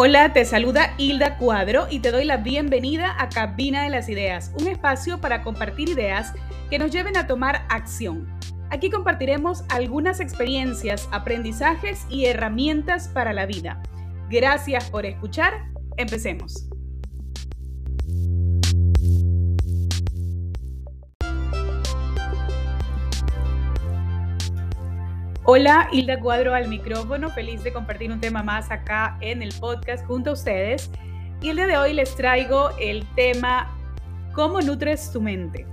[0.00, 4.52] Hola, te saluda Hilda Cuadro y te doy la bienvenida a Cabina de las Ideas,
[4.56, 6.34] un espacio para compartir ideas
[6.70, 8.28] que nos lleven a tomar acción.
[8.70, 13.82] Aquí compartiremos algunas experiencias, aprendizajes y herramientas para la vida.
[14.30, 15.64] Gracias por escuchar.
[15.96, 16.68] Empecemos.
[25.50, 30.04] Hola, Hilda Cuadro al micrófono, feliz de compartir un tema más acá en el podcast
[30.04, 30.90] junto a ustedes.
[31.40, 33.74] Y el día de hoy les traigo el tema
[34.34, 35.66] ¿Cómo nutres tu mente?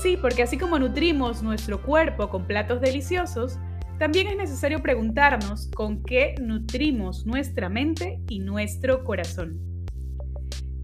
[0.00, 3.58] Sí, porque así como nutrimos nuestro cuerpo con platos deliciosos,
[3.98, 9.58] también es necesario preguntarnos con qué nutrimos nuestra mente y nuestro corazón.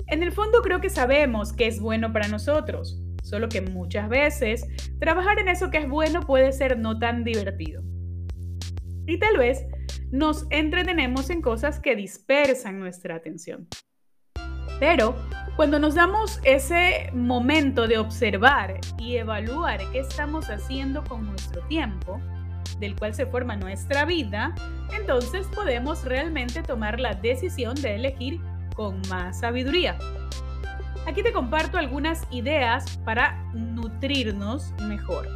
[0.09, 4.67] En el fondo creo que sabemos qué es bueno para nosotros, Solo que muchas veces
[4.99, 7.83] trabajar en eso que es bueno puede ser no tan divertido.
[9.07, 9.67] Y tal vez
[10.11, 13.69] nos entretenemos en cosas que dispersan nuestra atención.
[14.81, 15.17] Pero
[15.57, 22.21] cuando nos damos ese momento de observar y evaluar qué estamos haciendo con nuestro tiempo,
[22.79, 24.55] del cual se forma nuestra vida,
[24.97, 28.41] entonces podemos realmente tomar la decisión de elegir
[28.77, 29.99] con más sabiduría.
[31.09, 35.27] Aquí te comparto algunas ideas para nutrirnos mejor.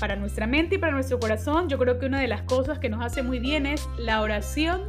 [0.00, 2.88] Para nuestra mente y para nuestro corazón, yo creo que una de las cosas que
[2.88, 4.80] nos hace muy bien es la oración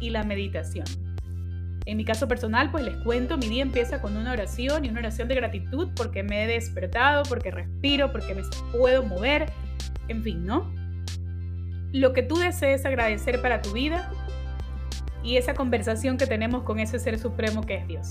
[0.00, 0.86] y la meditación.
[1.84, 5.00] En mi caso personal, pues les cuento, mi día empieza con una oración y una
[5.00, 9.46] oración de gratitud porque me he despertado, porque respiro, porque me puedo mover,
[10.06, 10.72] en fin, ¿no?
[11.90, 14.12] Lo que tú desees agradecer para tu vida
[15.24, 18.10] y esa conversación que tenemos con ese ser supremo que es Dios.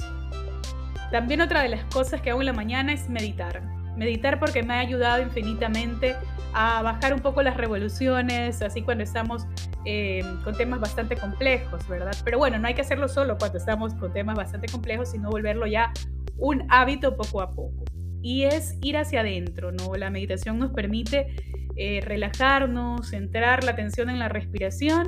[1.12, 3.62] También otra de las cosas que hago en la mañana es meditar.
[3.96, 6.16] Meditar porque me ha ayudado infinitamente
[6.54, 9.46] a bajar un poco las revoluciones, así cuando estamos
[9.84, 12.16] eh, con temas bastante complejos, ¿verdad?
[12.24, 15.68] Pero bueno, no hay que hacerlo solo cuando estamos con temas bastante complejos, sino volverlo
[15.68, 15.92] ya
[16.38, 17.84] un hábito poco a poco.
[18.22, 19.96] Y es ir hacia adentro, ¿no?
[19.96, 21.36] La meditación nos permite
[21.76, 25.08] eh, relajarnos, centrar la atención en la respiración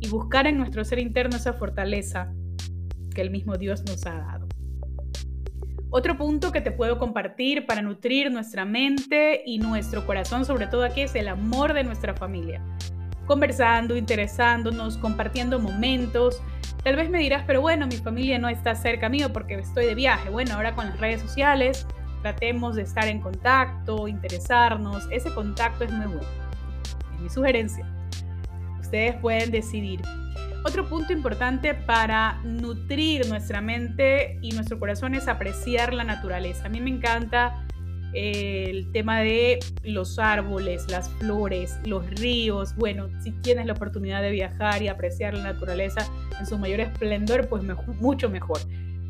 [0.00, 2.32] y buscar en nuestro ser interno esa fortaleza
[3.14, 4.41] que el mismo Dios nos ha dado.
[5.94, 10.84] Otro punto que te puedo compartir para nutrir nuestra mente y nuestro corazón, sobre todo
[10.84, 12.62] aquí, es el amor de nuestra familia.
[13.26, 16.40] Conversando, interesándonos, compartiendo momentos.
[16.82, 19.94] Tal vez me dirás, pero bueno, mi familia no está cerca mío porque estoy de
[19.94, 20.30] viaje.
[20.30, 21.86] Bueno, ahora con las redes sociales
[22.22, 25.06] tratemos de estar en contacto, interesarnos.
[25.10, 26.28] Ese contacto es muy bueno.
[27.16, 27.86] Es mi sugerencia.
[28.80, 30.00] Ustedes pueden decidir.
[30.64, 36.66] Otro punto importante para nutrir nuestra mente y nuestro corazón es apreciar la naturaleza.
[36.66, 37.66] A mí me encanta
[38.14, 42.76] eh, el tema de los árboles, las flores, los ríos.
[42.76, 46.06] Bueno, si tienes la oportunidad de viajar y apreciar la naturaleza
[46.38, 47.64] en su mayor esplendor, pues
[48.00, 48.60] mucho mejor.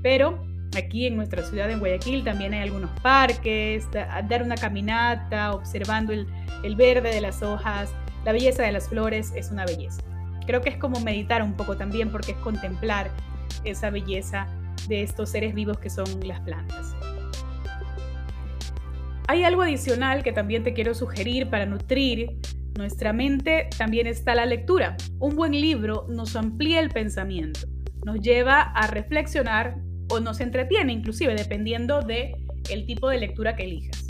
[0.03, 6.15] Pero aquí en nuestra ciudad, en Guayaquil, también hay algunos parques, dar una caminata, observando
[6.15, 7.93] el verde de las hojas,
[8.25, 10.01] la belleza de las flores es una belleza.
[10.47, 13.10] Creo que es como meditar un poco también porque es contemplar
[13.64, 14.47] esa belleza
[14.88, 16.94] de estos seres vivos que son las plantas.
[19.28, 22.38] Hay algo adicional que también te quiero sugerir para nutrir
[22.76, 24.97] nuestra mente, también está la lectura.
[25.19, 27.60] Un buen libro nos amplía el pensamiento,
[28.04, 29.76] nos lleva a reflexionar
[30.10, 32.34] o nos entretiene inclusive dependiendo de
[32.70, 34.06] el tipo de lectura que elijas.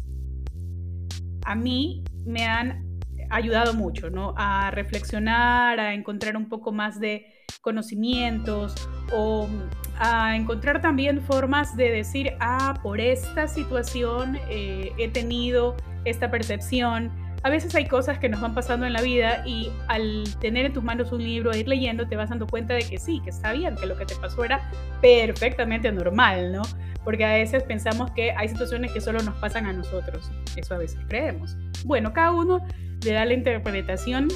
[1.45, 2.92] A mí me han
[3.33, 4.35] ayudado mucho, ¿no?
[4.37, 7.27] A reflexionar, a encontrar un poco más de
[7.63, 8.75] conocimientos
[9.13, 9.49] o
[9.99, 17.11] a encontrar también formas de decir, ah, por esta situación eh, he tenido esta percepción.
[17.45, 20.73] A veces hay cosas que nos van pasando en la vida y al tener en
[20.73, 23.53] tus manos un libro, ir leyendo, te vas dando cuenta de que sí, que está
[23.53, 24.71] bien, que lo que te pasó era
[25.01, 26.63] perfectamente normal, ¿no?
[27.03, 30.31] Porque a veces pensamos que hay situaciones que solo nos pasan a nosotros.
[30.55, 31.57] Eso a veces creemos.
[31.85, 32.65] Bueno, cada uno
[33.05, 34.29] le da la interpretación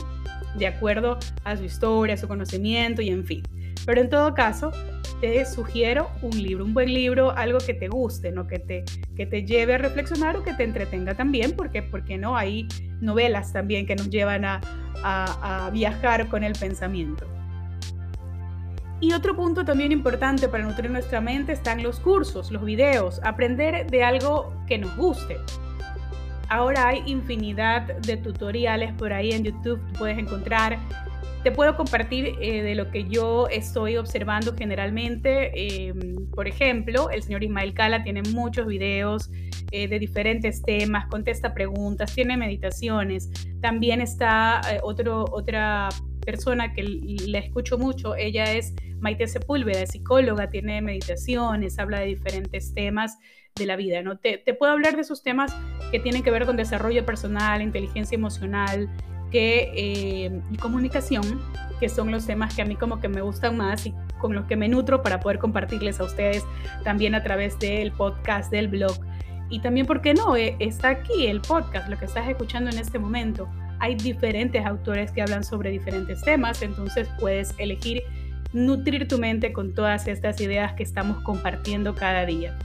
[0.59, 3.43] de acuerdo a su historia, a su conocimiento y en fin.
[3.85, 4.73] Pero en todo caso,
[5.21, 8.47] te sugiero un libro, un buen libro, algo que te guste, ¿no?
[8.47, 8.85] que, te,
[9.17, 12.67] que te lleve a reflexionar o que te entretenga también, porque, porque no hay
[13.01, 14.61] novelas también que nos llevan a,
[15.05, 17.27] a viajar con el pensamiento.
[18.99, 23.91] Y otro punto también importante para nutrir nuestra mente están los cursos, los videos, aprender
[23.91, 25.37] de algo que nos guste.
[26.49, 30.79] Ahora hay infinidad de tutoriales por ahí en YouTube, puedes encontrar.
[31.43, 35.89] Te puedo compartir eh, de lo que yo estoy observando generalmente.
[35.89, 39.31] Em, por ejemplo, el señor Ismael Cala tiene muchos videos
[39.71, 43.31] eh, de diferentes temas, contesta preguntas, tiene meditaciones.
[43.61, 45.89] También está eh, otro, otra
[46.25, 52.07] persona que le escucho mucho, ella es Maite Sepúlveda, es psicóloga, tiene meditaciones, habla de
[52.07, 53.19] diferentes temas
[53.57, 54.19] de la vida, ¿no?
[54.19, 55.57] Te, puedo hablar de esos temas
[55.91, 58.89] que tienen que ver con desarrollo personal, inteligencia emocional
[59.31, 61.41] que, eh, y comunicación,
[61.81, 64.47] que son los temas que a mí como que me gustan más y con los
[64.47, 66.45] que me nutro para poder compartirles a ustedes
[66.85, 68.97] también a través del podcast, del blog.
[69.49, 70.37] Y también, ¿por qué no?
[70.37, 73.49] Eh, está aquí el podcast, lo que estás escuchando en este momento.
[73.79, 78.03] Hay diferentes autores que hablan sobre diferentes temas, entonces puedes elegir
[78.53, 82.57] nutrir tu mente con todas estas ideas que estamos compartiendo cada día.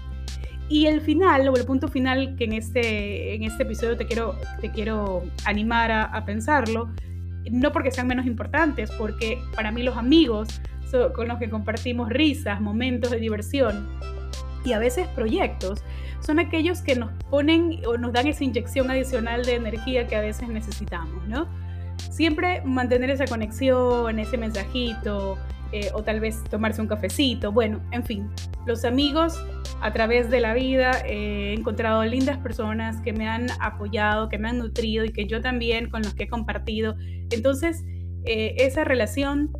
[0.71, 4.37] Y el final, o el punto final que en este, en este episodio te quiero,
[4.61, 6.89] te quiero animar a, a pensarlo,
[7.51, 10.61] no porque sean menos importantes, porque para mí los amigos
[11.13, 13.85] con los que compartimos risas, momentos de diversión
[14.63, 15.83] y a veces proyectos,
[16.21, 20.21] son aquellos que nos ponen o nos dan esa inyección adicional de energía que a
[20.21, 21.49] veces necesitamos, ¿no?
[21.97, 25.37] Siempre mantener esa conexión, ese mensajito,
[25.73, 28.29] eh, o tal vez tomarse un cafecito, bueno, en fin,
[28.65, 29.41] los amigos
[29.81, 34.49] a través de la vida he encontrado lindas personas que me han apoyado, que me
[34.49, 36.95] han nutrido y que yo también con los que he compartido.
[37.31, 37.83] Entonces,
[38.25, 39.51] eh, esa relación